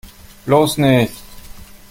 Bloß 0.47 0.79
nicht! 0.79 1.13